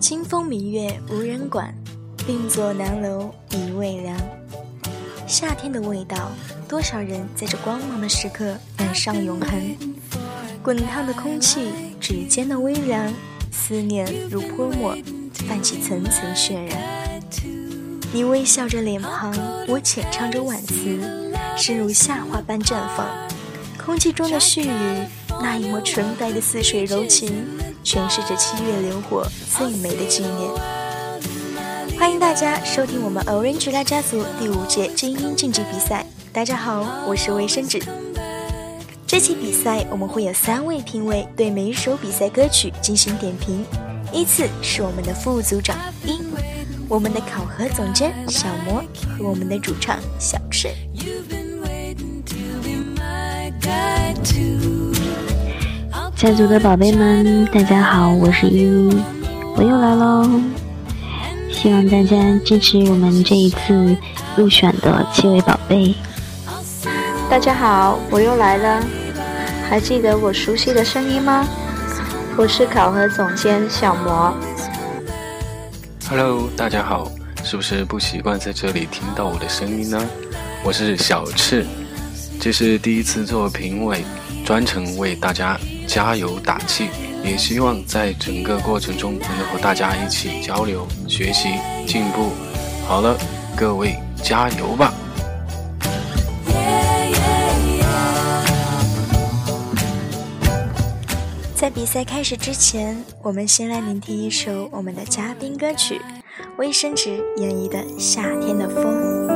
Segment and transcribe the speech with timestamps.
[0.00, 1.74] 清风明月无人管，
[2.26, 4.16] 另坐南楼已未凉。
[5.26, 6.30] 夏天的味道，
[6.68, 9.76] 多少人在这光芒的时刻赶上永恒。
[10.62, 11.70] 滚烫的空气，
[12.00, 13.12] 指尖的微凉，
[13.52, 14.96] 思念如泼墨，
[15.46, 17.20] 泛起层层渲染。
[18.12, 19.34] 你微笑着脸庞，
[19.68, 23.06] 我浅唱着婉词，声如夏花般绽放。
[23.84, 25.06] 空气中的絮语，
[25.40, 27.46] 那一抹纯白的似水柔情，
[27.84, 29.26] 诠释着七月流火
[29.56, 30.50] 最美的纪念。
[31.98, 36.04] 欢迎大家收听我们 Orange 拉家族第五届精英竞技比赛。
[36.32, 37.80] 大家好，我是卫生纸。
[39.06, 43.64] 这期比赛我们会有三位评委对每一首比赛歌曲进行点评，
[44.12, 46.18] 依次是我们的副组长一，
[46.88, 48.82] 我们的考核总监小魔
[49.16, 50.68] 和我们的主唱小赤。
[56.24, 58.66] 家族的宝贝们，大家好，我是一，
[59.54, 60.26] 我又来喽！
[61.52, 63.94] 希望大家支持我们这一次
[64.34, 65.94] 入选的七位宝贝。
[67.28, 68.82] 大家好，我又来了。
[69.68, 71.46] 还记得我熟悉的声音吗？
[72.38, 74.34] 我是考核总监小魔。
[76.08, 77.12] Hello，大家好，
[77.44, 80.02] 是不是不习惯在这里听到我的声音呢？
[80.64, 81.66] 我是小赤，
[82.40, 84.02] 这是第一次做评委，
[84.42, 85.60] 专程为大家
[85.94, 86.88] 加油打气，
[87.22, 91.50] 也希望在整个过程中能够和大家一起交流、学习、
[91.86, 92.32] 进步。
[92.84, 93.16] 好了，
[93.56, 94.92] 各位加油吧！
[101.54, 106.00] 在比赛开始之前，我们先来聆听一首我们的嘉宾歌曲，
[106.58, 109.28] 卫生纸演绎的《夏天的风》。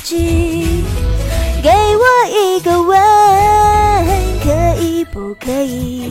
[0.00, 0.84] 爱的记。
[1.62, 2.98] 给我一个吻，
[4.42, 6.10] 可以不可以？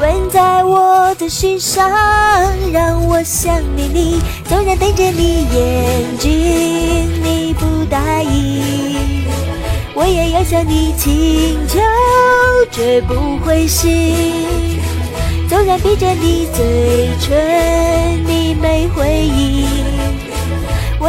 [0.00, 1.88] 吻在我的心上，
[2.72, 4.20] 让我想念你。
[4.48, 9.24] 纵然瞪着你眼睛，你不答应，
[9.94, 11.78] 我也要向你请求，
[12.72, 14.16] 绝不会醒。
[15.48, 19.81] 纵然闭着你嘴唇，你没回应，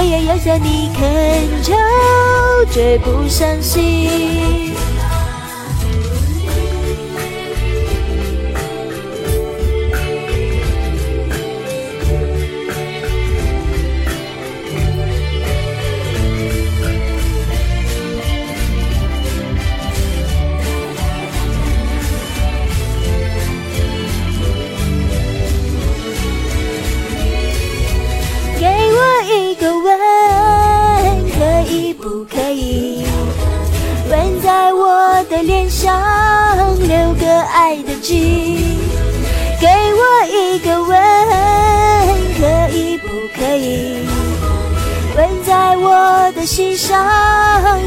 [0.03, 1.73] 也要向你恳求。
[2.71, 4.93] 绝不伤心。
[35.30, 36.02] 的脸上
[36.80, 38.58] 留个爱的记，
[39.60, 40.98] 给我一个吻，
[42.40, 44.06] 可以不可以？
[45.16, 47.06] 吻在我的心上，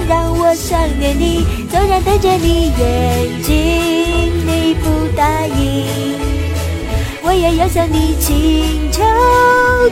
[0.09, 1.45] 让我想念你。
[1.71, 3.53] 纵然瞪着你眼睛，
[4.47, 5.85] 你不答应，
[7.23, 9.03] 我也要向你请求，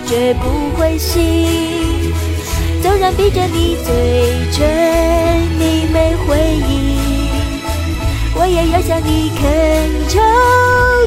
[0.06, 2.12] 绝不会心。
[2.82, 3.92] 纵然闭着你嘴
[4.52, 4.68] 唇，
[5.58, 6.36] 你没回
[6.68, 6.83] 应。
[8.36, 10.20] 我也要向你恳求，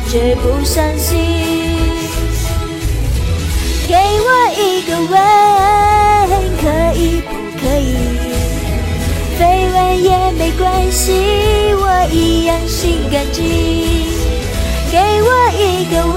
[0.09, 1.18] 绝不伤心。
[3.88, 5.12] 给我一个吻，
[6.62, 6.63] 可
[6.97, 7.29] 以不
[7.59, 7.95] 可以？
[9.38, 9.41] 飞
[9.74, 11.12] 吻也没关系，
[11.75, 13.41] 我一样心感激。
[14.89, 16.15] 给我一个吻，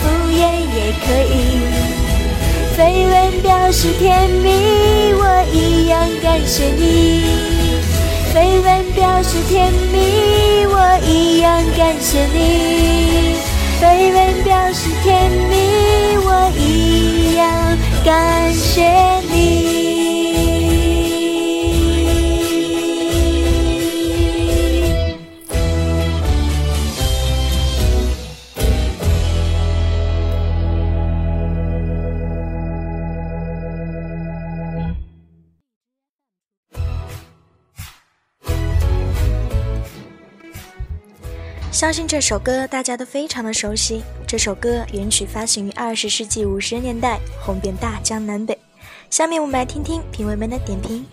[0.00, 0.40] 敷衍
[0.76, 1.34] 也可以。
[2.76, 5.22] 飞吻表示甜蜜，我
[5.52, 7.53] 一样感谢你。
[8.34, 13.36] 飞吻表示甜蜜，我一样感谢你。
[13.80, 17.48] 飞吻表示甜蜜，我一样
[18.04, 18.43] 感
[41.74, 44.00] 相信这首歌大家都非常的熟悉。
[44.28, 48.56] 这首歌原曲发行于二十世纪五十年代，红遍大江南北。
[49.10, 51.04] 下面我们来听听评委们的点评。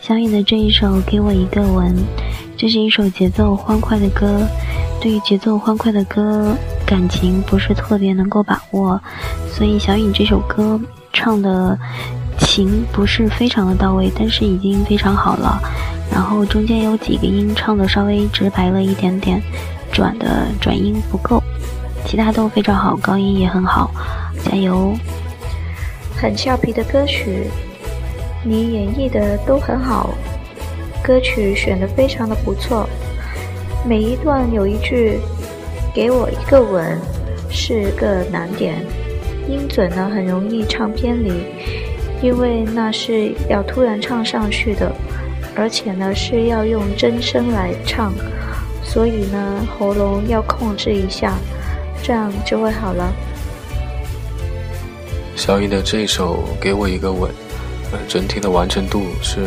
[0.00, 1.92] 小颖的这一首《给我一个吻》，
[2.56, 4.46] 这是一首节奏欢快的歌。
[5.00, 6.56] 对于节奏欢快的歌，
[6.86, 9.00] 感情不是特别能够把握，
[9.50, 10.80] 所以小颖这首歌
[11.16, 11.78] 唱的
[12.38, 15.58] 情不是非常的到位，但是已经非常好了。
[16.12, 19.42] 然后中间有几个音唱的稍微直白了一点点，
[19.90, 21.42] 转的转音不够，
[22.04, 23.90] 其他都非常好，高音也很好，
[24.44, 24.94] 加油！
[26.14, 27.50] 很俏皮的歌曲，
[28.44, 30.10] 你演绎的都很好，
[31.02, 32.86] 歌曲选的非常的不错，
[33.86, 35.18] 每一段有一句
[35.94, 36.98] “给我一个吻”
[37.50, 38.84] 是个难点，
[39.48, 41.32] 音准呢很容易唱偏离，
[42.22, 44.92] 因为那是要突然唱上去的。
[45.58, 48.12] 而且呢，是要用真声来唱，
[48.84, 51.32] 所以呢，喉咙要控制一下，
[52.02, 53.10] 这样就会好了。
[55.34, 57.30] 小雨的这首《给我一个吻》，
[57.90, 59.40] 呃，整体的完成度是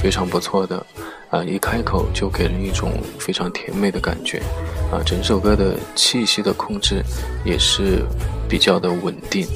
[0.00, 0.86] 非常不错的，
[1.30, 4.40] 啊，一开口就给人一种非常甜美的感觉，
[4.92, 7.02] 啊，整首歌的气息的控制
[7.44, 8.04] 也是
[8.48, 9.46] 比较的稳定。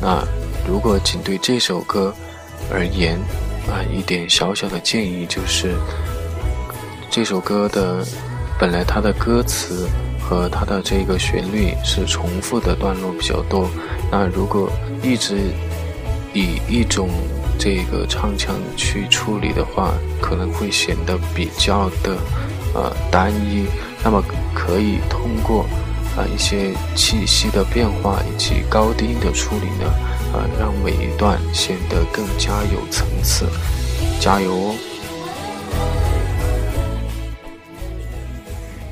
[0.00, 0.24] 那
[0.66, 2.12] 如果仅对这首歌
[2.72, 3.18] 而言，
[3.68, 5.74] 啊，一点小小的建议就是，
[7.10, 8.04] 这首歌的
[8.58, 9.88] 本来它的歌词
[10.20, 13.68] 和它的这个旋律是重复的段落比较多。
[14.10, 14.70] 那如果
[15.02, 15.52] 一直
[16.32, 17.08] 以一种
[17.58, 22.16] 这个唱腔去处理的话，可能会显得比较的
[22.74, 23.66] 呃单一。
[24.02, 24.22] 那么
[24.54, 25.66] 可以通过
[26.16, 29.90] 啊一些气息的变化以及高低音的处理呢。
[30.32, 33.46] 啊，让每一段显得更加有层次，
[34.20, 34.76] 加油哦！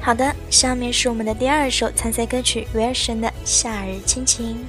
[0.01, 4.67] 好的，下面是我们的第二首参赛歌曲 version 的《夏日亲情》。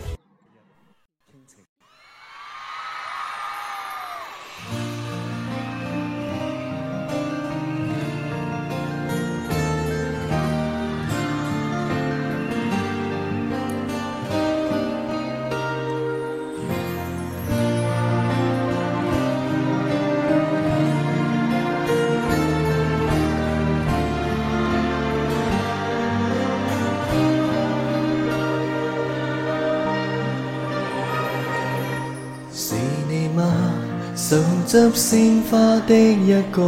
[34.70, 35.58] 执鲜花
[35.88, 36.62] 的一个，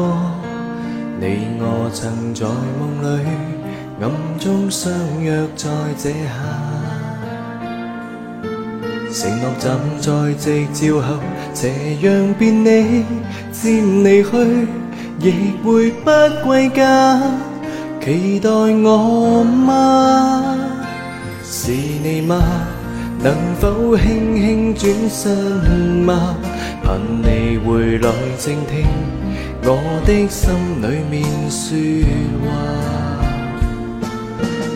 [1.19, 2.47] 你我曾在
[2.79, 3.27] 梦里
[4.01, 4.91] 暗中相
[5.21, 6.33] 约在这下，
[9.13, 11.19] 承诺站在夕照后，
[11.53, 13.05] 斜阳便你
[13.51, 14.67] 渐离去，
[15.19, 16.09] 亦会不
[16.43, 17.21] 归家，
[18.03, 20.57] 期待我吗？
[21.43, 22.41] 是你吗？
[23.21, 25.31] 能否轻轻转身
[26.03, 26.35] 吗？
[26.91, 28.85] 盼你回来静听
[29.63, 31.69] 我的心里面说
[32.41, 32.45] 话。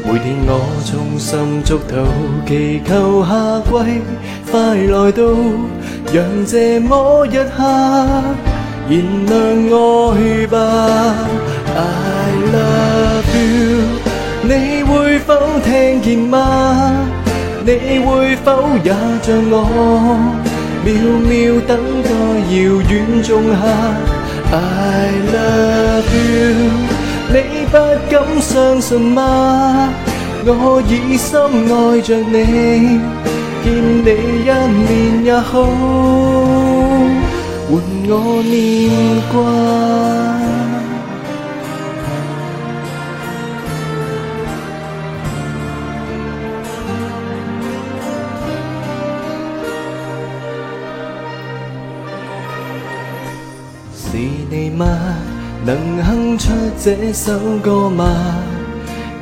[0.05, 0.49] 每天我
[0.85, 2.07] 衷心祝祷，
[2.47, 3.99] 祈求夏季
[4.49, 4.53] 快
[4.93, 5.19] 来到，
[6.13, 7.57] 让这么一刻
[8.87, 8.95] 燃
[9.27, 9.35] 亮
[10.13, 10.55] 爱吧。
[11.75, 11.77] I
[12.55, 13.83] love you，
[14.41, 16.93] 你会否听见吗？
[17.65, 20.54] 你会否也像我？
[20.85, 22.09] 秒秒等待
[22.53, 22.55] 遥
[22.87, 23.57] 远仲夏
[24.51, 24.55] ，I
[25.33, 26.69] love you，
[27.33, 27.35] 你
[27.71, 27.73] 不
[28.07, 29.89] 敢相信吗？
[30.45, 31.33] 我已深
[31.73, 33.01] 爱着你，
[33.63, 33.65] 见
[34.05, 34.09] 你
[34.43, 34.85] 一面
[35.25, 35.63] 也好，
[37.67, 37.73] 換
[38.07, 38.13] 我
[38.45, 38.53] 念
[39.33, 40.44] 挂。
[54.75, 54.87] 吗？
[55.65, 58.05] 能哼出这首歌吗？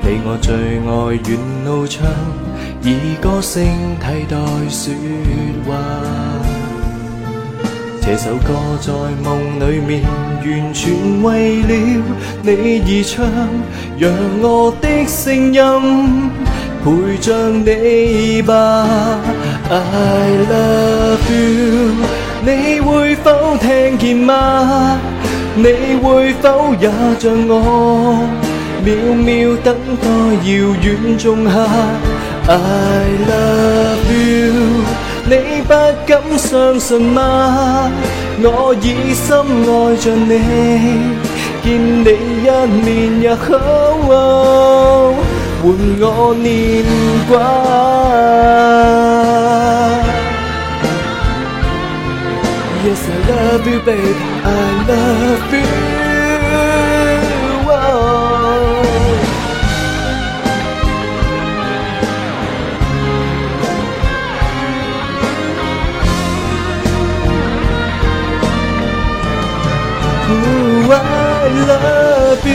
[0.02, 2.06] 你我最爱沿路唱，
[2.82, 3.64] 以歌声
[4.02, 4.36] 替代
[4.70, 4.94] 说
[5.66, 5.72] 话。
[8.02, 8.92] 这首歌在
[9.24, 10.04] 梦里面
[10.44, 11.72] 完全为了
[12.42, 13.26] 你而唱，
[13.98, 16.30] 让我的声音
[16.84, 18.86] 陪着你吧。
[19.70, 19.74] I
[20.52, 21.96] love you，
[22.44, 25.00] 你会否听见吗？
[25.56, 28.28] 你会否也像我，
[28.84, 30.08] 渺渺等待
[30.50, 31.54] 遥远仲夏
[32.48, 32.54] ？I
[33.30, 34.54] love you，
[35.26, 35.32] 你
[35.62, 35.72] 不
[36.08, 37.92] 敢相信吗？
[38.42, 40.32] 我已深爱着你，
[41.62, 41.70] 见
[42.04, 42.10] 你
[42.44, 42.46] 一
[42.84, 43.46] 面也好，
[45.62, 45.64] 换
[46.02, 46.04] 我
[46.42, 46.44] 念
[47.30, 47.32] 挂。
[52.84, 54.48] Yes, I love you, baby I
[54.88, 55.64] love you.
[70.30, 70.98] Ooh, I
[71.68, 72.54] love you，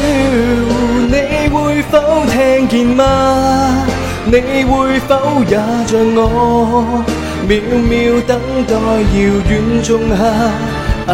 [1.09, 1.95] 你会否
[2.27, 3.87] 听见吗？
[4.27, 4.33] 你
[4.65, 7.03] 会否也像我？
[7.49, 7.53] 秒
[7.89, 9.17] 秒等待遥
[9.49, 10.21] 远仲夏
[11.09, 11.13] ，I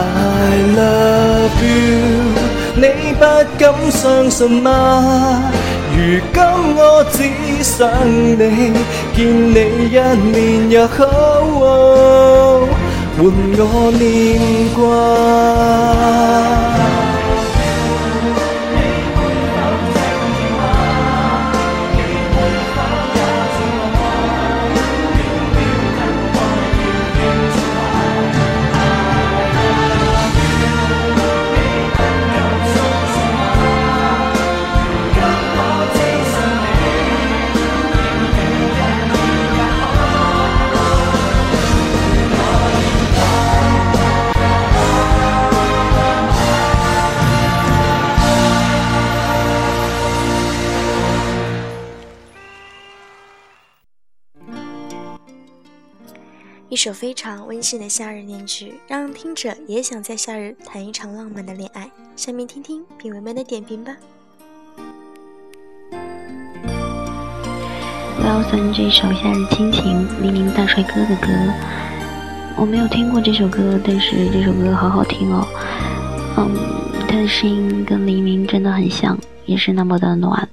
[0.76, 2.02] love you，
[2.76, 2.82] 你
[3.14, 3.24] 不
[3.56, 5.52] 敢相信吗？
[5.96, 5.98] 如
[6.32, 6.42] 今
[6.76, 7.16] 我只
[7.62, 8.72] 想你，
[9.14, 9.24] 见
[9.54, 9.58] 你
[9.90, 9.96] 一
[10.32, 10.34] 面
[10.68, 11.06] 也好，
[13.16, 13.22] 换
[13.56, 13.62] 我
[13.96, 14.02] 念
[14.74, 14.82] 挂。
[56.84, 61.90] 首非常温馨的夏日恋曲，让听者也想在夏日谈一场浪漫的恋爱。
[62.14, 63.96] 下面听听评委们的点评吧。
[68.20, 71.28] Wilson 这首《夏日亲情》，黎明大帅哥的歌，
[72.58, 75.48] 我没有听过这首歌，但是这首歌好好听哦。
[76.36, 76.54] 嗯，
[77.08, 80.46] 他的声音跟黎明真的很像，也是那么的暖，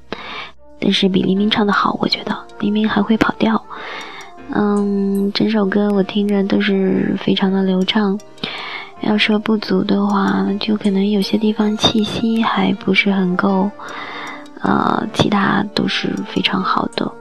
[0.79, 3.61] 但是比黎明唱的好，我觉得黎明还会跑调。
[4.53, 8.19] 嗯，整首歌我听着都是非常的流畅。
[9.01, 13.69] 要说不足的话，就可能有些地方气息还不是很够，
[14.61, 17.11] 呃，其他都是非常好的。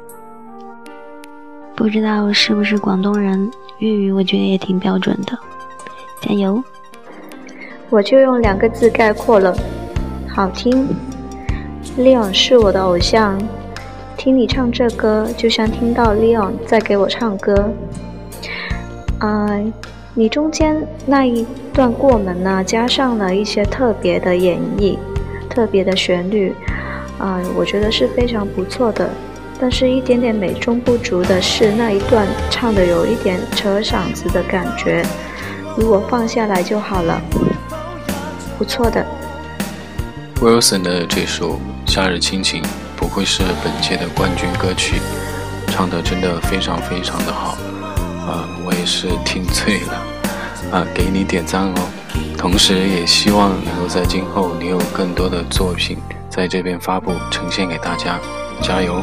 [1.74, 5.38] 不知道是不是广东人，粤语我觉得也挺标准的，
[6.20, 6.62] 加油！
[7.88, 9.56] 我就用两个字概括了，
[10.28, 10.86] 好听。
[11.96, 13.40] Leo 是我的偶像，
[14.20, 17.72] 听你唱这歌，就像听到 Leon 在给我唱歌。
[19.18, 19.48] 啊。
[20.12, 24.98] 你中间那一段过门呢，加上了一些特别的演绎，
[25.48, 26.52] 特别的旋律，
[27.18, 29.08] 啊，我觉得是非常不错的。
[29.58, 35.02] 但是，一点点美中不足的是那一段唱的有一点扯嗓子的感觉，
[35.78, 37.22] 如果放下来就好了。
[38.58, 39.02] 不错的。
[40.42, 41.52] Wilson 的这首
[41.86, 42.62] 《夏日亲情》
[43.10, 45.00] 会是本届的冠军歌曲，
[45.66, 47.58] 唱的真的非常非常的好。
[48.26, 49.94] 啊，我也是听醉了，
[50.70, 51.88] 啊，给你点赞哦！
[52.38, 55.98] 同时也希望能够在今后你有更多的作品
[56.30, 58.20] 在这边发布呈现给大家，
[58.62, 59.02] 加油！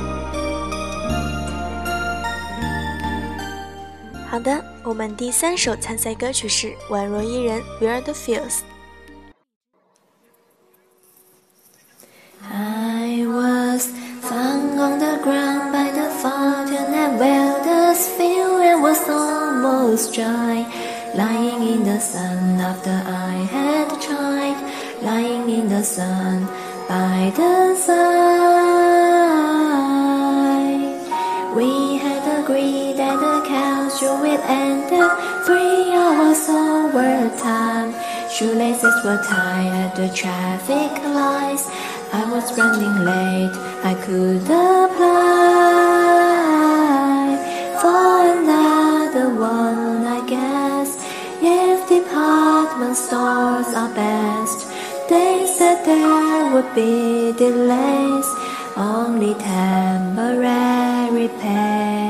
[4.30, 8.60] 好的，我们第三首参赛歌曲是《宛若伊人》（Weird Feels）。
[13.38, 13.84] Was
[14.28, 20.58] Sunk on the ground by the fountain fortunate welder's field And was almost dry,
[21.14, 22.98] lying in the sun after
[23.30, 24.60] I had tried,
[25.02, 26.48] lying in the sun
[26.90, 27.98] by the side.
[31.58, 31.72] We
[32.04, 35.14] had agreed that the cows would end at
[35.46, 37.90] three hours overtime.
[38.36, 41.66] Shoelaces were tied at the traffic lights.
[42.14, 45.28] I was running late, I could apply
[47.82, 50.90] for another one I guess.
[51.42, 54.68] If department stores are best.
[55.10, 58.28] They said there would be delays,
[58.76, 62.07] only temporary pain.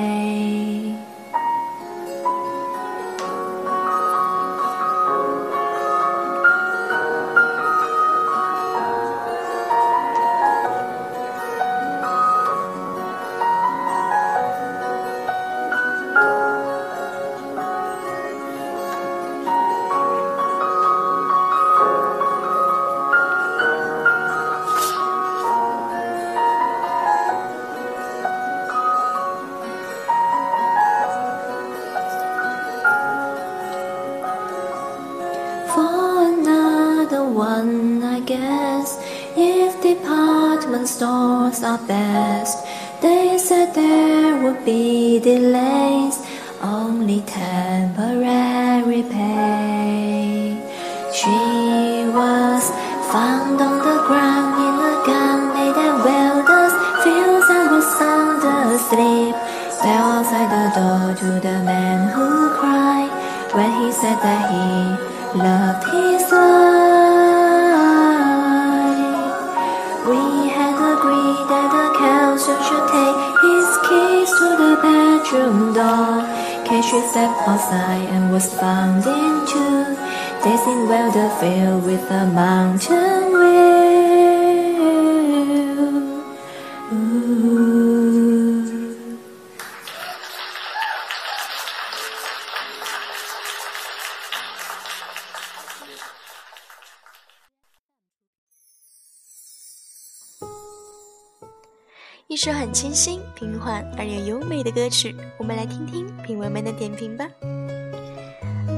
[102.77, 107.25] 清新、平缓而又优美的歌曲，我们来听听评委们的点评吧。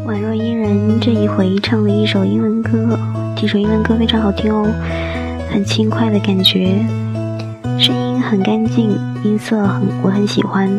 [0.08, 2.98] 宛若伊人这一回唱了一首英文歌，
[3.36, 4.66] 这首英文歌非常好听哦，
[5.52, 6.78] 很轻快的感觉，
[7.78, 10.72] 声音很干净，音色很我很喜欢，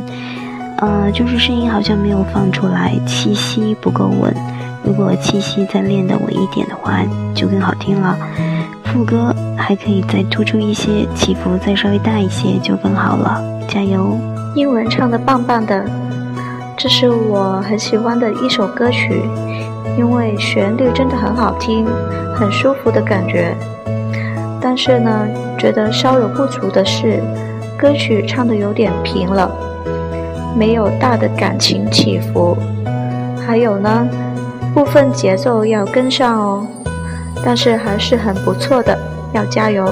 [0.79, 4.35] 呃，就是声音好像没有放出来，气息不够稳，
[4.83, 7.05] 如果气息再练得稳一点的话，
[7.35, 8.17] 就更好听了。
[8.93, 14.19] 副歌还可以再突出一些，起伏再稍微大一些就更好了，加油！
[14.57, 15.85] 英文唱的棒棒的，
[16.77, 19.23] 这是我很喜欢的一首歌曲，
[19.97, 21.87] 因为旋律真的很好听，
[22.35, 23.55] 很舒服的感觉。
[24.61, 27.23] 但是呢，觉得稍有不足的是，
[27.79, 29.49] 歌曲唱的有点平了，
[30.57, 32.57] 没有大的感情起伏。
[33.47, 34.09] 还有呢，
[34.75, 36.67] 部分节奏要跟上哦。
[37.45, 38.99] 但是还是很不错的，
[39.33, 39.85] 要加油。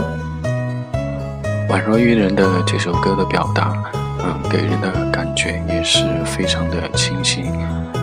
[1.70, 3.72] 宛若伊人的这首歌的表达，
[4.22, 7.44] 嗯，给人的感觉也是非常的清新，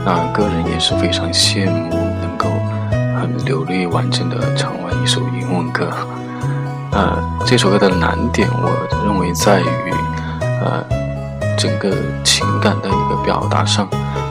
[0.05, 2.47] 那个人也是非常羡慕能够
[3.19, 5.89] 很流利完整的唱完一首英文歌。
[6.91, 8.71] 呃，这首歌的难点，我
[9.03, 9.93] 认为在于，
[10.63, 10.83] 呃，
[11.57, 11.89] 整个
[12.23, 13.87] 情感的一个表达上，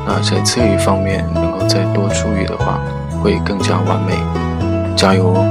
[0.07, 2.79] 那在这一方面能够再多注意的话，
[3.23, 4.44] 会更加完美。
[4.97, 5.45] 加油哦！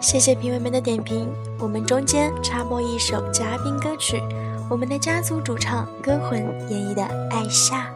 [0.00, 1.28] 谢谢评委们的点评。
[1.58, 4.20] 我们中间插播一首嘉宾歌曲，
[4.68, 7.86] 我们的家族主唱歌魂演绎的《爱夏》。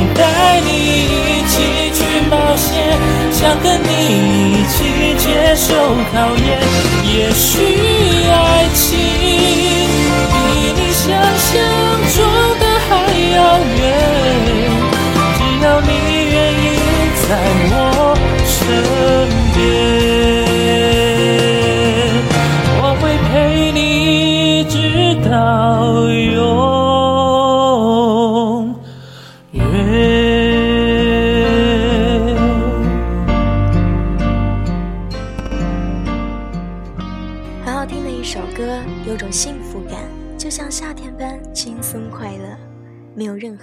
[0.00, 2.72] 想带你一起去冒险，
[3.30, 3.86] 想跟你
[4.54, 5.74] 一起接受
[6.10, 6.58] 考验。
[7.04, 7.89] 也许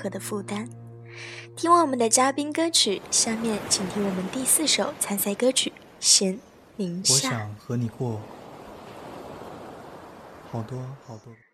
[0.07, 0.69] 何的负担。
[1.57, 6.39] 听完我们的嘉宾歌曲，下面请听我们第四首参赛歌曲《弦
[6.77, 7.03] 宁我》。
[7.19, 8.21] 想和你过
[10.49, 11.46] 好多好多。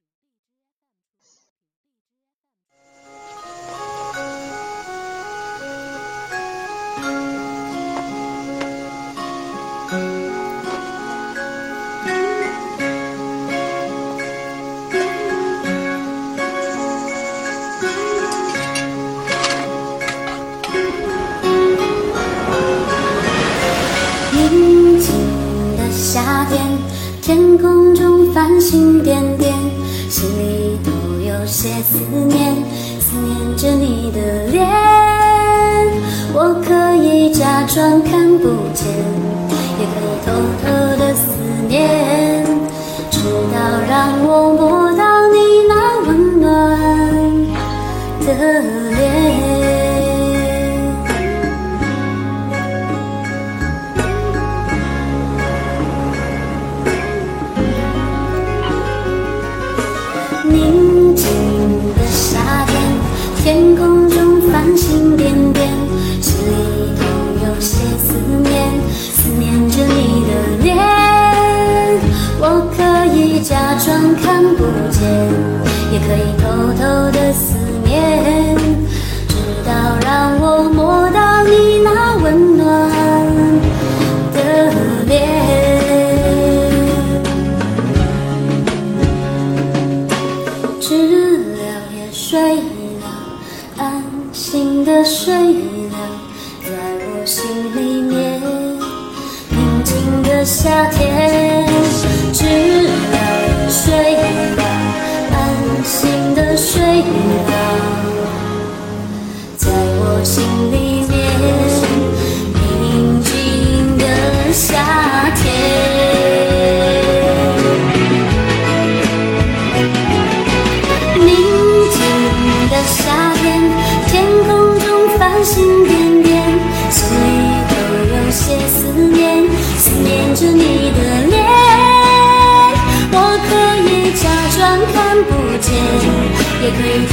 [136.64, 137.06] 也可以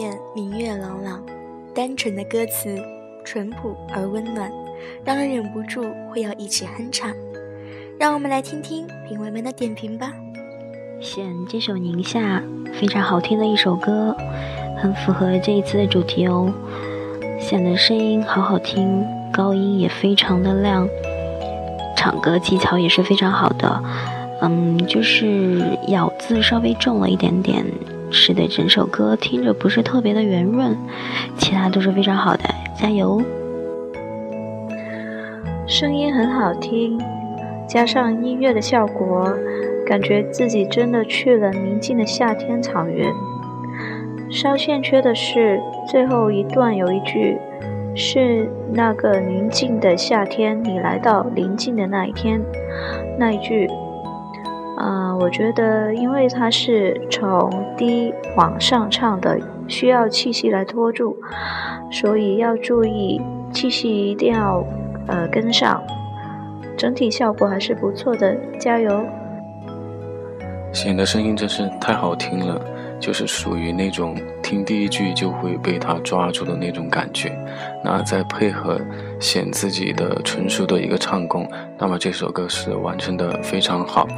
[0.00, 1.22] 面，明月朗朗。
[1.74, 2.74] 单纯的歌词，
[3.22, 4.50] 淳朴而温暖，
[5.04, 7.12] 让人忍不住会要一起哼唱。
[7.98, 10.10] 让我们来听听评委们的点评吧。
[11.02, 14.16] 选这首《宁夏》，非常好听的一首歌，
[14.78, 16.50] 很符合这一次的主题哦。
[17.38, 20.88] 显的声音好好听，高音也非常的亮，
[21.94, 23.84] 唱歌技巧也是非常好的。
[24.40, 27.62] 嗯，就是咬字稍微重了一点点，
[28.10, 30.76] 使得整首歌听着不是特别的圆润，
[31.36, 32.42] 其他都是非常好的，
[32.76, 33.22] 加油！
[35.66, 37.00] 声音很好听，
[37.68, 39.32] 加上音乐的效果，
[39.86, 43.12] 感觉自己真的去了宁静的夏天草原。
[44.30, 47.36] 稍欠缺的是最后一段有一句，
[47.94, 52.40] 是那个宁静的夏天，你来到宁静的那一天，
[53.18, 53.70] 那一句。
[54.82, 59.38] 嗯、我觉得，因为它是从低往上唱的，
[59.68, 61.16] 需要气息来托住，
[61.92, 63.20] 所以要注意
[63.52, 64.64] 气息一定要
[65.06, 65.82] 呃跟上。
[66.78, 69.04] 整体效果还是不错的，加油！
[70.72, 72.58] 显得声音真是太好听了，
[72.98, 77.30] 就是属于那种听第一句就会被他抓住的那种感觉。
[77.84, 78.80] 那再配合
[79.18, 84.08] 显自己的纯熟的一个唱功，那么这首歌是完成的非常好。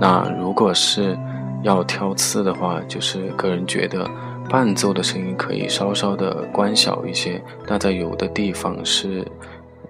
[0.00, 1.16] 那如果是
[1.62, 4.08] 要挑刺的话，就是个人觉得
[4.48, 7.42] 伴奏的声音可以稍稍的关小一些。
[7.66, 9.26] 那在有的地方是，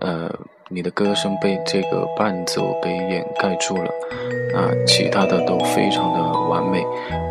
[0.01, 0.31] 呃。
[0.71, 3.91] 你的歌声被这个伴奏给掩盖住了，
[4.53, 6.85] 那其他的都非常的完美，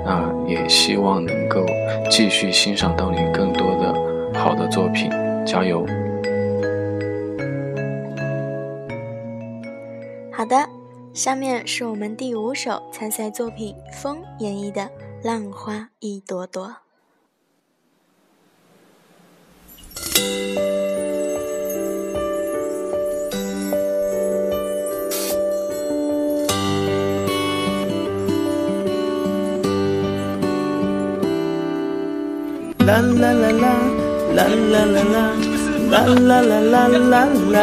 [0.03, 1.63] 那也希望能够
[2.09, 3.93] 继续欣赏到你更多的
[4.39, 5.11] 好的作品，
[5.45, 5.85] 加油！
[11.17, 14.83] 下面是我们第五首参赛作品，风演绎的
[15.23, 16.67] 《浪花一朵朵》。
[32.85, 33.65] 啦啦啦啦
[34.35, 35.01] 啦啦啦啦
[35.81, 37.57] 啦啦啦啦啦啦，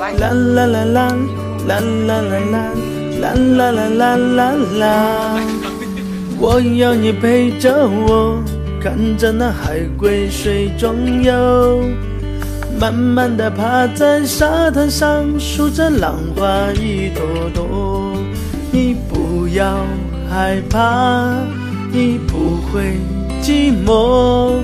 [0.00, 2.72] 啦啦啦啦啦啦啦啦啦
[3.20, 5.40] 啦啦啦啦啦啦。
[6.38, 8.42] 我要你陪着我，
[8.82, 11.82] 看着那海龟水中游，
[12.78, 17.24] 慢慢的趴在沙滩上，数着浪花一朵
[17.54, 18.12] 朵。
[18.70, 19.86] 你不要
[20.28, 21.32] 害怕，
[21.92, 22.98] 你不会。
[23.40, 24.56] 寂寞，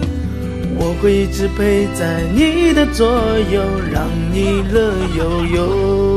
[0.79, 3.07] 我会一直陪在你的左
[3.53, 3.61] 右，
[3.93, 6.10] 让你乐悠悠。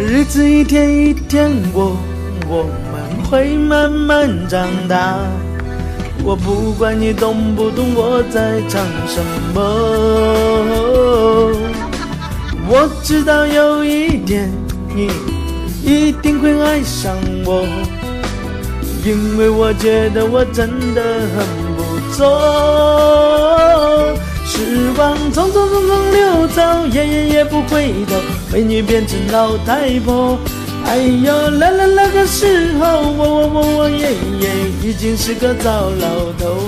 [0.00, 1.96] 日子一天一天过，
[2.48, 5.18] 我们会慢慢长大。
[6.22, 9.20] 我不管你懂不懂我在唱什
[9.52, 9.60] 么，
[12.68, 14.48] 我知道有一天
[14.94, 15.10] 你
[15.82, 17.66] 一定会爱上我。
[19.04, 21.44] 因为我觉得我真的很
[21.76, 21.82] 不
[22.12, 22.24] 错，
[24.46, 26.27] 时光匆匆匆匆流
[26.58, 28.16] 走，夜夜也不回头，
[28.52, 30.36] 美女变成老太婆。
[30.86, 34.50] 哎呦，啦啦那个时候，我我我我爷爷，
[34.82, 36.66] 已经是个糟老头。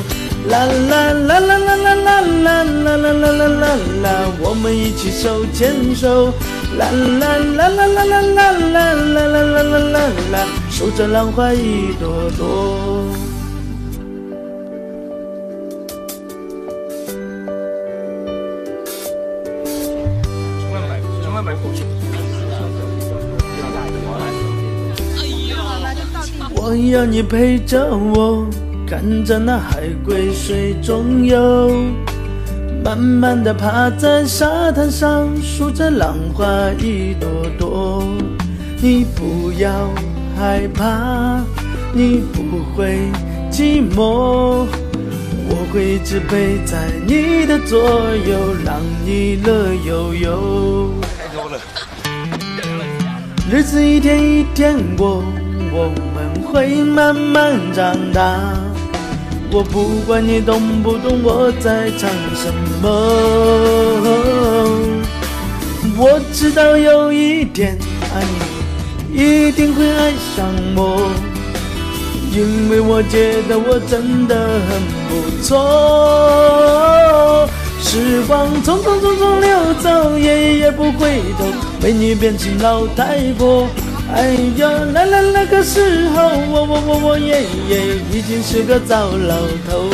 [0.49, 3.67] 啦啦啦啦啦啦啦啦啦啦啦啦
[4.05, 6.33] 啦，我们一起手牵手。
[6.79, 6.87] 啦
[7.19, 9.99] 啦啦啦啦啦啦啦啦啦啦啦
[10.31, 13.30] 啦，守着浪花一朵朵。
[26.91, 28.45] 要你陪着我，
[28.87, 31.71] 看着那海龟水中游。
[32.85, 36.45] 慢慢的趴在沙滩上，数着浪花
[36.81, 38.05] 一朵朵。
[38.83, 39.71] 你不要
[40.37, 41.45] 害怕，
[41.93, 42.99] 你不会
[43.53, 44.67] 寂寞，
[45.49, 46.77] 我会一直陪在
[47.07, 47.79] 你的左
[48.27, 50.91] 右，让你乐悠悠。
[53.49, 55.23] 日子一天一天过，
[56.53, 58.39] 会慢慢长大。
[59.53, 62.89] 我不管你懂不懂我在唱什么，
[65.97, 67.77] 我知道有一天
[68.15, 68.23] 爱
[69.09, 70.47] 你一定会爱上
[70.77, 71.11] 我，
[72.33, 74.37] 因为我觉得我真的
[74.69, 75.11] 很不
[75.43, 75.49] 错。
[77.81, 81.45] 时光匆匆匆匆流走，夜夜不回头，
[81.83, 83.67] 美女变成老太婆。
[84.15, 85.81] 哎呀，来来那个时
[86.11, 89.37] 候，我我我我爷爷，已经是个糟老
[89.69, 89.89] 头。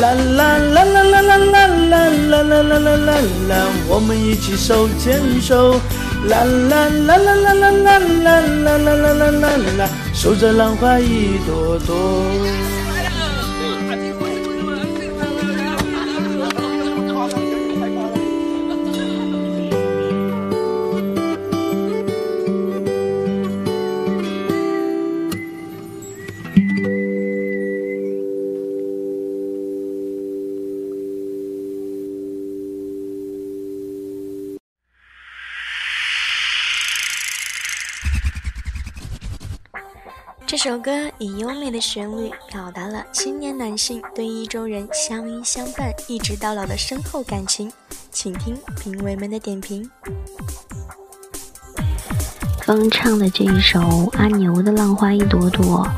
[0.00, 3.12] 啦啦啦啦啦啦啦啦啦啦啦啦啦
[3.48, 3.52] 啦，
[3.88, 5.80] 我们一起手牵手。
[6.28, 12.79] 啦啦啦啦啦啦啦啦啦啦啦啦啦，守着浪花一朵朵。
[40.62, 47.72] 这首歌以优美的旋律表达了青年男性对意中人相依相伴一直到老的深厚感情，
[48.12, 49.90] 请听评委们的点评。
[52.66, 53.80] 风唱的这一首
[54.12, 55.88] 阿牛的《浪花一朵朵》，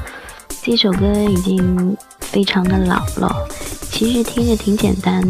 [0.63, 3.35] 这首歌已经非常的老了，
[3.91, 5.21] 其实听着挺简单，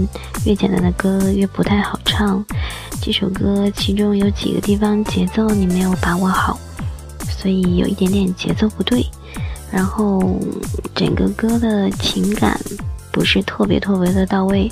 [0.44, 2.44] 越简单的歌越不太好唱。
[3.00, 6.60] 这首歌其中有几个地方节奏你没有把握好。
[7.24, 9.04] 所以有一点点节奏不对，
[9.72, 10.38] 然后
[10.94, 12.60] 整个歌的情感
[13.10, 14.70] 不是特别特别的到位，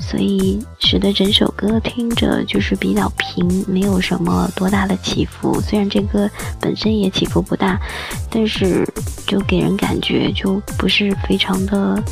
[0.00, 5.60] 所以使得整首歌听着就是比较平，没有什么多大的起伏。
[5.60, 6.28] 虽然这歌
[6.60, 7.80] 本身也起伏不大，
[8.28, 8.86] 但是
[9.26, 12.02] 就给人感觉就不是非常的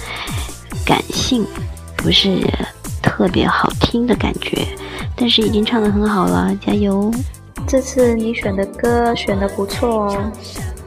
[0.84, 1.44] 感性，
[1.96, 2.38] 不是
[3.02, 4.66] 特别好听的感觉。
[5.16, 7.12] 但是已经唱得很好了，加油！
[7.66, 10.32] 这次你选的歌选的不错哦，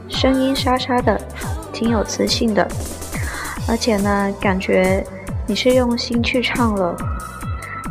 [0.08, 1.20] 声音沙沙的，
[1.72, 2.66] 挺有磁性的，
[3.68, 5.04] 而且呢，感觉
[5.46, 6.96] 你是用心去唱了。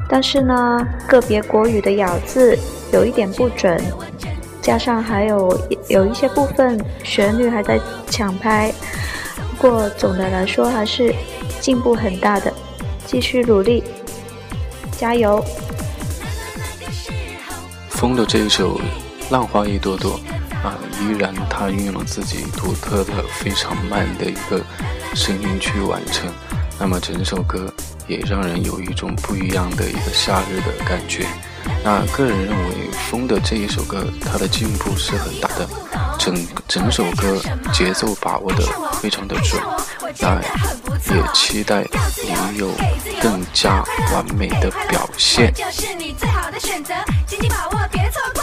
[0.08, 2.58] 但是呢，个别国语的咬字
[2.92, 3.82] 有一点不准，
[4.62, 8.74] 加上还有有一些部分旋律还在抢拍。
[9.58, 11.14] 不过总的来说还是
[11.60, 12.54] 进步很大的，
[13.06, 13.84] 继续努力，
[14.92, 15.44] 加油！
[17.90, 18.78] 风的这一首
[19.30, 20.20] 《浪花一朵朵》
[20.66, 24.60] 啊，依然他运用了自己独特的非常慢的一个
[25.14, 26.28] 声音去完成，
[26.80, 27.72] 那么整首歌
[28.08, 31.28] 也让人有一种不一样的一个夏日的感觉。
[31.84, 35.68] 那个人认为风的这一首歌它的进步是很大的，
[36.18, 36.36] 整
[36.68, 37.40] 整首歌
[37.72, 38.64] 节奏把握的
[38.94, 39.62] 非常的准，
[40.20, 40.42] 那
[41.14, 41.86] 也期待
[42.52, 42.72] 你有
[43.22, 45.54] 更加完美的表现。
[45.54, 46.94] 就是你最好的选择，
[47.28, 48.42] 请你把握，别错过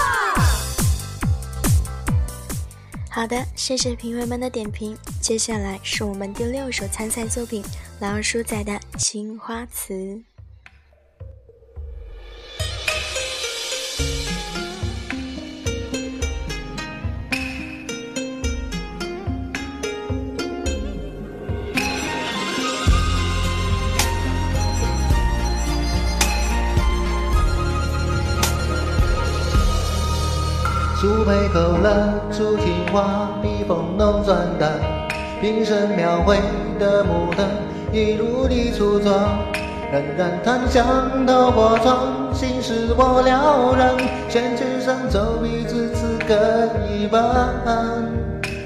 [3.15, 4.97] 好的，谢谢评委们的点评。
[5.21, 7.63] 接下来是我们第六首参赛作品，
[8.01, 9.93] 老二叔仔的《青花瓷》。
[31.03, 34.71] 素胚勾勒出青花，笔锋浓转淡，
[35.41, 36.37] 瓶身描绘
[36.79, 37.49] 的牡丹，
[37.91, 39.13] 一如你初妆。
[39.91, 43.97] 冉冉檀香透过窗，心事我了然。
[44.29, 46.37] 宣纸上走笔至，此各
[46.89, 47.21] 一半。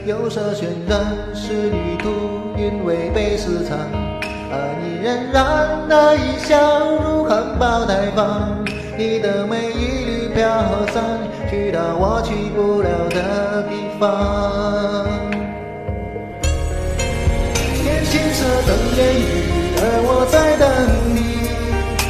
[0.05, 1.01] 釉色渲染
[1.33, 2.11] 是旅途，
[2.59, 3.79] 韵味被私藏。
[4.53, 6.59] 而你仍然的一笑，
[7.03, 8.63] 如含苞待放。
[8.99, 10.45] 你的美一缕飘
[10.93, 11.26] 散。
[11.49, 14.05] 去到我去不了的地方。
[17.83, 19.23] 天青色等烟雨，
[19.79, 20.67] 而我在等
[21.15, 21.19] 你。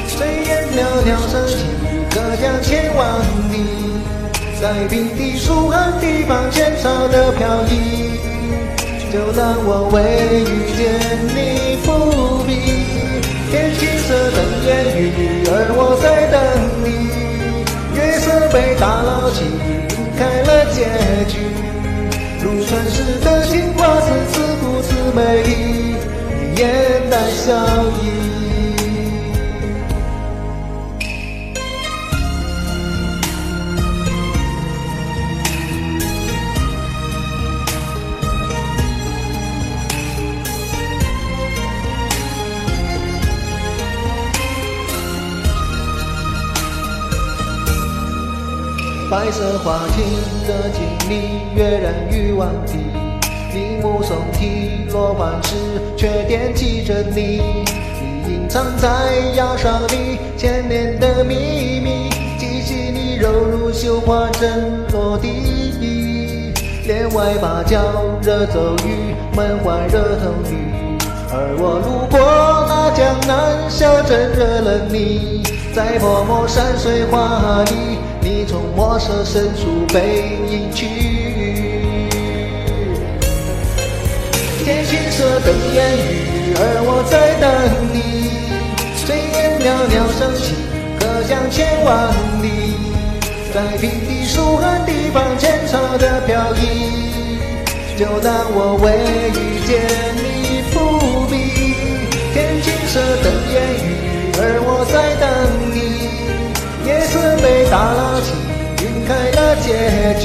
[0.09, 0.17] 炊
[0.49, 1.53] 烟袅袅升起，
[2.11, 3.21] 隔江千万
[3.53, 3.55] 里。
[4.59, 8.19] 在平地疏寒地方，浅草的飘逸。
[9.13, 9.97] 就当我为
[10.41, 10.81] 遇见
[11.37, 12.51] 你伏笔。
[13.51, 16.35] 天青色等烟雨，而我在等
[16.83, 17.26] 你。
[18.37, 20.85] 月色被打捞起，晕开了结
[21.27, 21.39] 局。
[22.43, 25.97] 如传世的青花瓷，似不似美丽？
[26.57, 27.55] 眼带笑
[28.03, 28.26] 意。
[49.17, 50.05] 白色花厅
[50.47, 52.77] 的经历跃然于碗底，
[53.51, 55.55] 你目送提落款时，
[55.97, 57.41] 却惦记着你。
[57.99, 58.89] 你隐藏在
[59.35, 61.35] 牙刷里千年的秘
[61.81, 66.53] 密，记起你柔如绣花针落地。
[66.85, 67.79] 帘外芭蕉
[68.21, 70.99] 惹骤雨，门外惹透雨，
[71.33, 75.43] 而我路过那江南小镇，惹了你，
[75.75, 77.97] 在泼墨山水画里。
[78.57, 80.87] 从墨色深处背影去，
[84.65, 87.45] 天青色等烟雨，而我在等
[87.93, 88.33] 你。
[89.05, 90.55] 炊烟袅袅升起，
[90.99, 92.09] 隔江千万
[92.41, 92.81] 里。
[93.53, 97.13] 在平地疏寒地方，浅草的飘逸。
[97.99, 98.89] 就当我为
[99.37, 99.85] 遇见
[100.17, 101.77] 你伏笔。
[102.33, 105.29] 天青色等烟雨，而我在等
[105.75, 105.77] 你。
[106.87, 108.31] 夜色被打捞起，
[109.07, 109.69] 开了结
[110.21, 110.25] 局。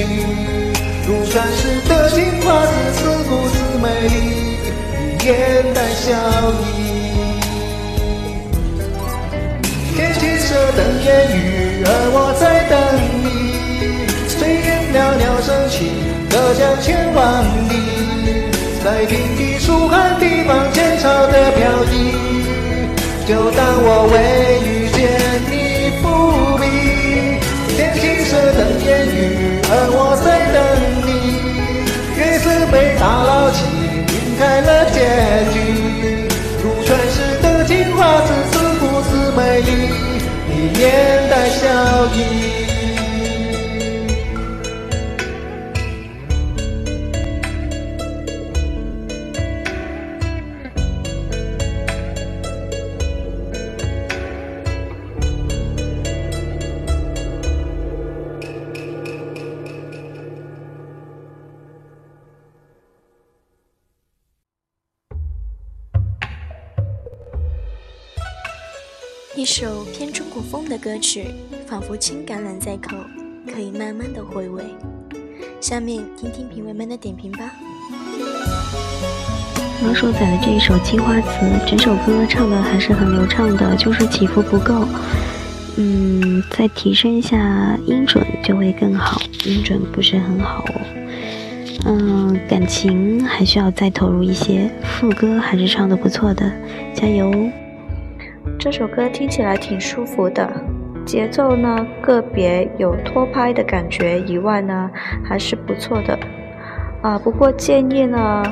[1.07, 4.15] 如传世的青花瓷，似不似美丽？
[5.23, 5.29] 眼
[5.73, 6.09] 带笑
[6.61, 6.65] 意。
[9.95, 11.07] 天青色等烟
[11.37, 12.73] 雨，而我在等
[13.23, 13.29] 你。
[14.27, 15.73] 炊烟袅袅升起，
[16.31, 17.19] 隔江千万
[17.69, 17.71] 里。
[18.83, 21.59] 在平地疏寒地方，浅草的飘
[21.93, 21.95] 逸。
[23.27, 24.15] 就当我为
[29.93, 30.25] 我在
[30.55, 30.57] 等
[31.05, 31.09] 你，
[32.17, 33.59] 月色被打捞起，
[34.07, 34.97] 晕开了结
[35.51, 35.55] 局。
[36.63, 39.69] 如传世的青花瓷，自顾自美丽，
[40.47, 40.81] 你面
[41.29, 41.67] 带笑。
[69.41, 71.25] 一首偏中国风的歌曲，
[71.65, 72.95] 仿佛青橄榄在口，
[73.51, 74.63] 可以慢慢的回味。
[75.59, 77.51] 下面听听评委们的点评吧。
[79.83, 81.27] 老鼠仔的这一首《青花瓷》，
[81.67, 84.85] 整首歌唱的还是很流畅的，就是起伏不够。
[85.77, 90.81] 嗯，再提升一下音准就会更好，音准不是很好哦。
[91.85, 96.47] 嗯，感情还需要再投入一些，副歌还是唱的不错的，
[96.93, 97.49] 加油！
[98.61, 100.47] 这首歌听起来挺舒服的，
[101.03, 104.87] 节奏呢个别有拖拍的感觉以外呢，
[105.25, 106.15] 还是不错的。
[107.01, 108.43] 啊，不过建议呢，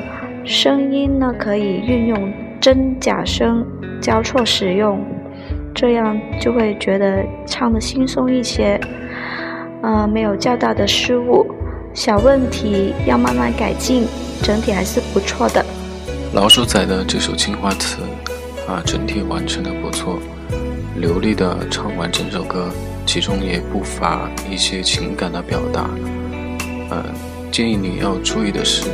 [0.44, 3.64] 声音呢可以运用真假声
[4.02, 5.00] 交错使用，
[5.72, 8.80] 这样就会觉得唱的轻松一些。
[9.80, 11.46] 啊，没有较大的失误，
[11.94, 14.08] 小问题要慢慢改进，
[14.42, 15.64] 整体还是不错的。
[16.34, 18.02] 老鼠仔的这首《青花瓷》。
[18.70, 20.20] 啊，整体完成的不错，
[20.94, 22.70] 流利的唱完整首歌，
[23.04, 25.90] 其中也不乏一些情感的表达。
[26.88, 27.04] 呃，
[27.50, 28.84] 建议你要注意的是，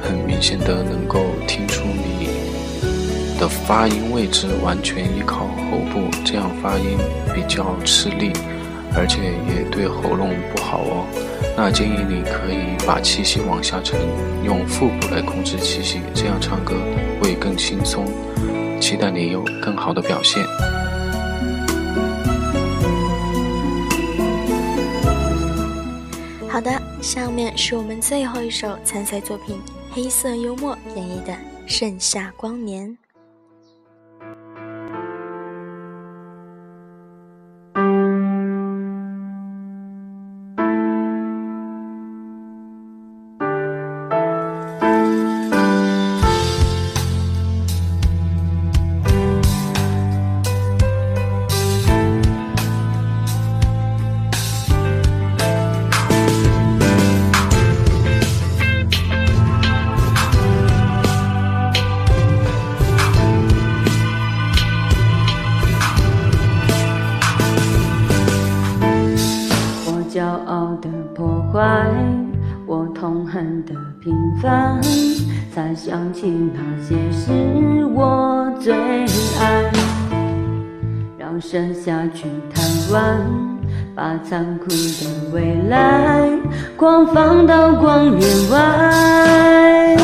[0.00, 1.18] 很明显的能够
[1.48, 2.28] 听出你
[3.40, 6.96] 的发音位置完全依靠喉部，这样发音
[7.34, 8.30] 比较吃力，
[8.94, 9.18] 而且
[9.48, 11.04] 也对喉咙不好哦。
[11.56, 13.98] 那建议你可以把气息往下沉，
[14.44, 16.76] 用腹部来控制气息，这样唱歌
[17.20, 18.06] 会更轻松。
[18.80, 20.44] 期待你有更好的表现。
[26.48, 26.70] 好的，
[27.02, 29.56] 下面是我们最后一首参赛作品
[29.92, 31.32] 《黑色幽默》演绎的
[31.66, 32.88] 《盛夏光年》。
[84.28, 86.28] 残酷的未来
[86.76, 89.96] 狂放到光年外。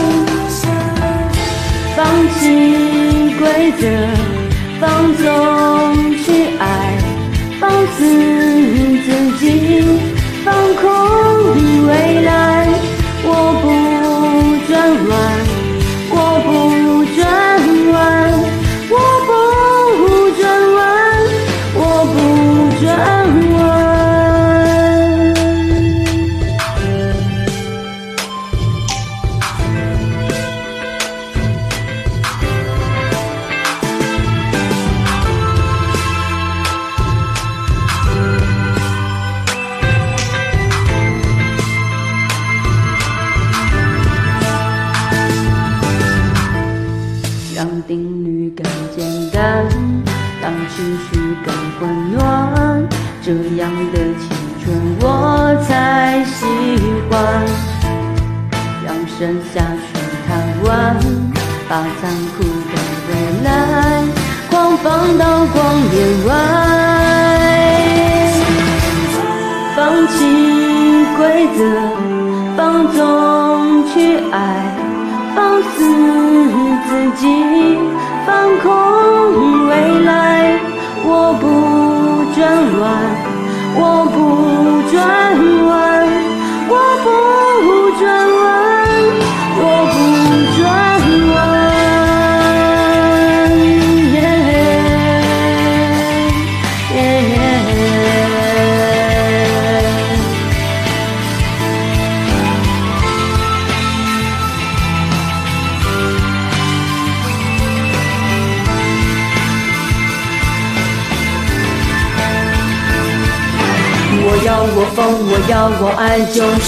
[1.97, 2.07] 放
[2.39, 3.87] 弃规则，
[4.81, 5.25] 放纵
[6.16, 6.99] 去爱，
[7.59, 7.99] 放肆
[9.05, 9.09] 自
[9.39, 10.09] 己，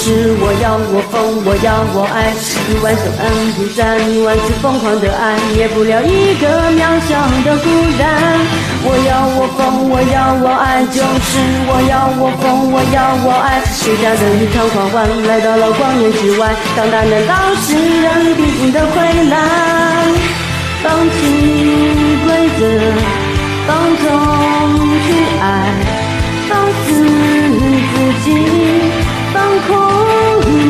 [0.03, 2.35] 是我要我疯，我要我爱。
[2.67, 8.11] 一万首 MP3，一万次疯狂的爱，灭不了一个渺小的孤单。
[8.83, 11.39] 我要我疯，我要我爱，就是
[11.71, 13.63] 我要我疯，我要我爱。
[13.63, 18.99] 回家的一场狂欢，来到了光年之外，长大难道是人必经的回
[19.31, 19.39] 廊？
[20.83, 22.67] 放弃规则，
[23.71, 23.71] 放
[24.03, 24.03] 纵
[25.07, 25.71] 去爱。
[26.51, 26.59] 放
[26.91, 28.35] 肆自己，
[29.67, 29.71] 空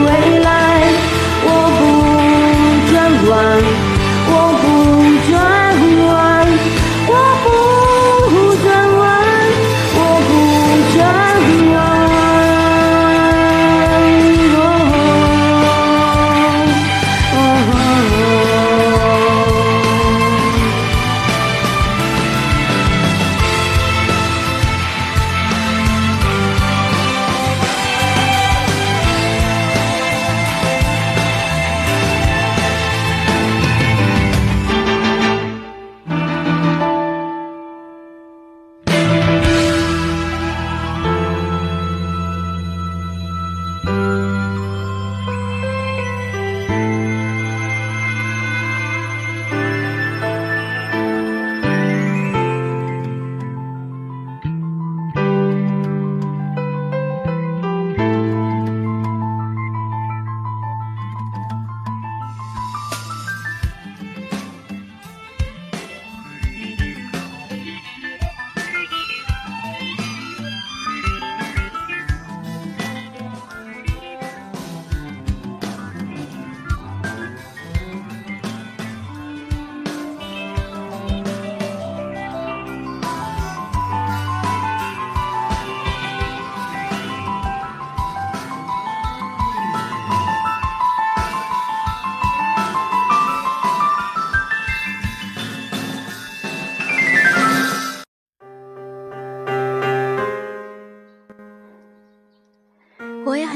[0.04, 0.08] 未
[0.40, 0.46] 来，
[1.44, 1.48] 我
[1.78, 1.80] 不
[2.90, 2.92] 转
[3.28, 3.30] 弯，
[4.28, 4.64] 我不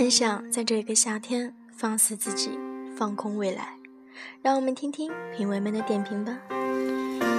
[0.06, 2.50] 很想在这个夏天放肆自己，
[2.96, 3.70] 放空未来。
[4.40, 6.32] 让我们听听评委们的点评吧。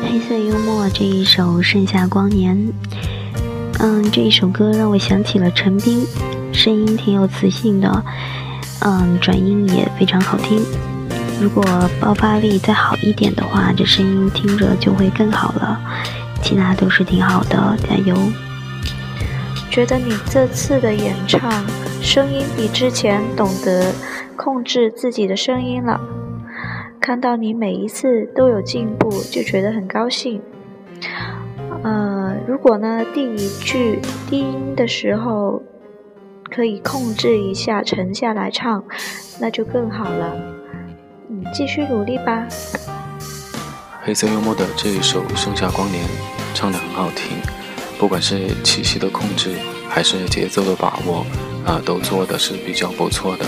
[0.03, 2.57] 黑色幽默这一首《盛夏光年》，
[3.79, 6.05] 嗯，这一首歌让我想起了陈冰，
[6.51, 8.03] 声音挺有磁性的，
[8.81, 10.61] 嗯，转音也非常好听。
[11.39, 11.63] 如果
[12.01, 15.79] 爆发力再好一点的话，这声音听着就会更好了。
[16.43, 18.13] 其他都是挺好的，加油！
[19.71, 21.49] 觉得你这次的演唱
[22.01, 23.93] 声音比之前懂得
[24.35, 25.99] 控制自己的声音了。
[26.99, 30.41] 看到你每一次都有进步，就觉得很高兴。
[31.83, 35.61] 呃，如果呢第一句低音的时候
[36.49, 38.83] 可以控制一下沉下来唱，
[39.39, 40.33] 那就更好了。
[41.29, 42.47] 嗯，继续努力吧。
[44.01, 46.03] 黑色幽默的这一首《盛夏光年》
[46.53, 47.37] 唱得很好听，
[47.99, 49.51] 不管是气息的控制
[49.87, 51.25] 还是节奏的把握，
[51.67, 53.45] 啊，都做的是比较不错的。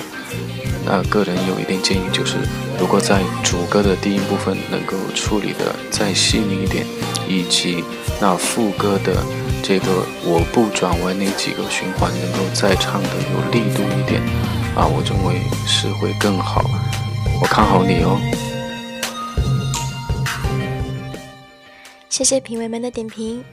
[0.85, 2.37] 那个人有一定建议，就是
[2.79, 6.85] 如果在主歌的低音部分能够处理的再细腻一点，
[7.27, 7.83] 以及
[8.19, 9.23] 那副歌的
[9.63, 9.85] 这个
[10.23, 14.21] 我不转弯那几个循环能够再唱的有力度一点，
[14.75, 16.63] 啊，我认为是会更好。
[17.41, 18.19] 我看好你哦。
[22.09, 23.43] 谢谢评委们的点评。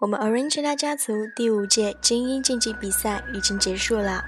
[0.00, 4.22] 我们 Orangina 家族第五届精英竞技比赛已经结束了，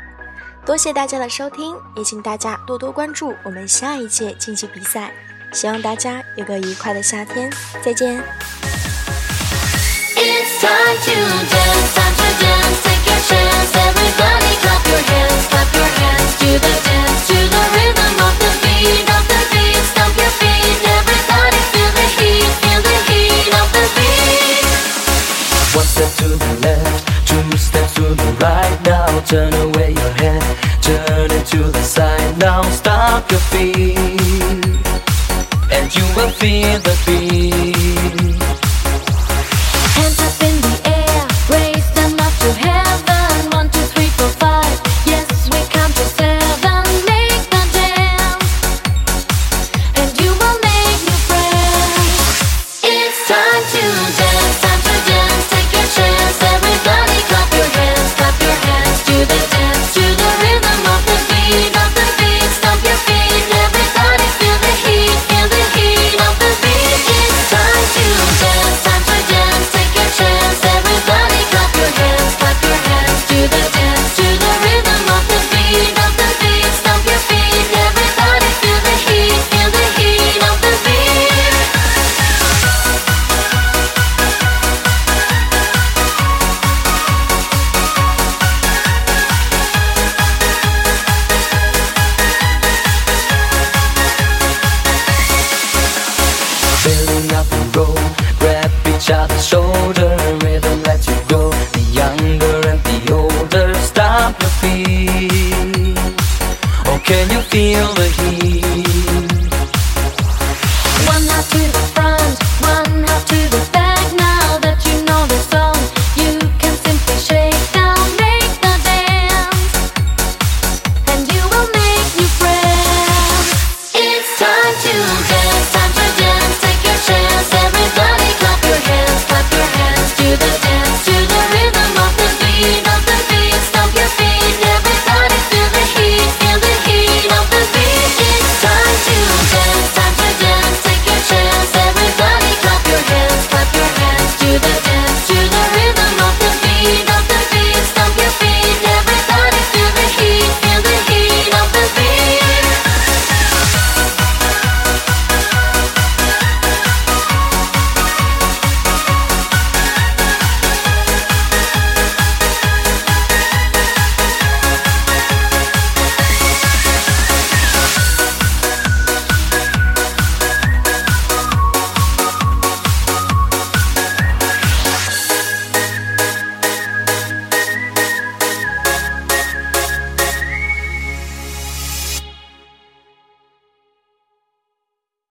[0.67, 5.13] 多谢大家的收听，也请大家多多关注我们下一届竞技比赛。
[5.53, 7.49] 希望大家有个愉快的夏天，
[7.85, 8.21] 再见。
[16.41, 19.20] Do the dance to the rhythm of the beat.
[29.27, 30.43] Turn away your head,
[30.83, 32.39] turn it to the side.
[32.39, 33.99] Now stop your feet,
[35.71, 38.40] and you will feel the beat.